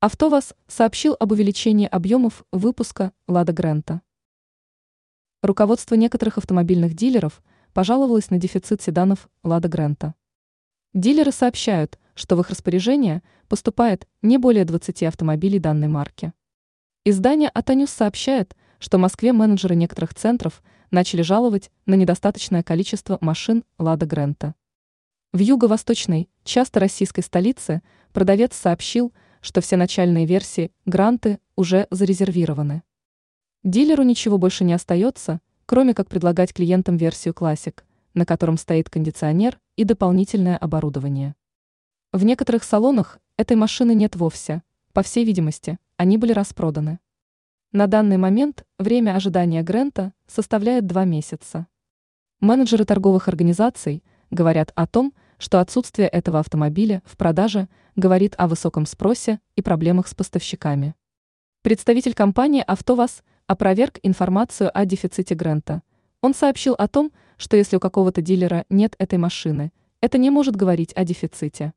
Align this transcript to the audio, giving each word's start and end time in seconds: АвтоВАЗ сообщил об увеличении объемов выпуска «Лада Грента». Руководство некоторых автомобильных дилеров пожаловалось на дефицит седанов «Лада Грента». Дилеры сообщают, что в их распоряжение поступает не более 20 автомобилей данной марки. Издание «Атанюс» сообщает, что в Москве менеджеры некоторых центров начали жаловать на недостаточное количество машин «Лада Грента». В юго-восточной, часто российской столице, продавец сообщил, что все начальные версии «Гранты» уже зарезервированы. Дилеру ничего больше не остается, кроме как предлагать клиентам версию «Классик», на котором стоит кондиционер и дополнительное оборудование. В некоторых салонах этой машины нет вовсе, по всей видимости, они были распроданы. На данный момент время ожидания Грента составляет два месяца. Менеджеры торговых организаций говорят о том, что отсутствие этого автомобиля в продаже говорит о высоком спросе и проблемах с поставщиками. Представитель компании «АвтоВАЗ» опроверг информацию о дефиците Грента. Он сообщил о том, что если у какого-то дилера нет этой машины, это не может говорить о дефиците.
АвтоВАЗ 0.00 0.54
сообщил 0.68 1.16
об 1.18 1.32
увеличении 1.32 1.88
объемов 1.88 2.44
выпуска 2.52 3.12
«Лада 3.26 3.52
Грента». 3.52 4.00
Руководство 5.42 5.96
некоторых 5.96 6.38
автомобильных 6.38 6.94
дилеров 6.94 7.42
пожаловалось 7.72 8.30
на 8.30 8.38
дефицит 8.38 8.80
седанов 8.80 9.28
«Лада 9.42 9.66
Грента». 9.66 10.14
Дилеры 10.94 11.32
сообщают, 11.32 11.98
что 12.14 12.36
в 12.36 12.40
их 12.42 12.50
распоряжение 12.50 13.24
поступает 13.48 14.06
не 14.22 14.38
более 14.38 14.64
20 14.64 15.02
автомобилей 15.02 15.58
данной 15.58 15.88
марки. 15.88 16.32
Издание 17.04 17.48
«Атанюс» 17.48 17.90
сообщает, 17.90 18.54
что 18.78 18.98
в 18.98 19.00
Москве 19.00 19.32
менеджеры 19.32 19.74
некоторых 19.74 20.14
центров 20.14 20.62
начали 20.92 21.22
жаловать 21.22 21.72
на 21.86 21.96
недостаточное 21.96 22.62
количество 22.62 23.18
машин 23.20 23.64
«Лада 23.78 24.06
Грента». 24.06 24.54
В 25.32 25.40
юго-восточной, 25.40 26.28
часто 26.44 26.78
российской 26.78 27.22
столице, 27.22 27.82
продавец 28.12 28.54
сообщил, 28.54 29.12
что 29.40 29.60
все 29.60 29.76
начальные 29.76 30.26
версии 30.26 30.72
«Гранты» 30.86 31.38
уже 31.56 31.86
зарезервированы. 31.90 32.82
Дилеру 33.64 34.02
ничего 34.02 34.38
больше 34.38 34.64
не 34.64 34.72
остается, 34.72 35.40
кроме 35.66 35.94
как 35.94 36.08
предлагать 36.08 36.52
клиентам 36.52 36.96
версию 36.96 37.34
«Классик», 37.34 37.84
на 38.14 38.24
котором 38.24 38.56
стоит 38.56 38.88
кондиционер 38.90 39.58
и 39.76 39.84
дополнительное 39.84 40.56
оборудование. 40.56 41.34
В 42.12 42.24
некоторых 42.24 42.64
салонах 42.64 43.18
этой 43.36 43.56
машины 43.56 43.94
нет 43.94 44.16
вовсе, 44.16 44.62
по 44.92 45.02
всей 45.02 45.24
видимости, 45.24 45.78
они 45.96 46.16
были 46.16 46.32
распроданы. 46.32 46.98
На 47.70 47.86
данный 47.86 48.16
момент 48.16 48.64
время 48.78 49.14
ожидания 49.14 49.62
Грента 49.62 50.14
составляет 50.26 50.86
два 50.86 51.04
месяца. 51.04 51.66
Менеджеры 52.40 52.84
торговых 52.84 53.28
организаций 53.28 54.02
говорят 54.30 54.72
о 54.74 54.86
том, 54.86 55.12
что 55.38 55.60
отсутствие 55.60 56.08
этого 56.08 56.40
автомобиля 56.40 57.02
в 57.04 57.16
продаже 57.16 57.68
говорит 57.96 58.34
о 58.38 58.48
высоком 58.48 58.86
спросе 58.86 59.40
и 59.56 59.62
проблемах 59.62 60.08
с 60.08 60.14
поставщиками. 60.14 60.94
Представитель 61.62 62.14
компании 62.14 62.62
«АвтоВАЗ» 62.66 63.22
опроверг 63.46 63.98
информацию 64.02 64.70
о 64.72 64.84
дефиците 64.84 65.34
Грента. 65.34 65.82
Он 66.20 66.34
сообщил 66.34 66.74
о 66.74 66.88
том, 66.88 67.12
что 67.36 67.56
если 67.56 67.76
у 67.76 67.80
какого-то 67.80 68.20
дилера 68.20 68.64
нет 68.68 68.94
этой 68.98 69.18
машины, 69.18 69.72
это 70.00 70.18
не 70.18 70.30
может 70.30 70.54
говорить 70.56 70.92
о 70.94 71.04
дефиците. 71.04 71.72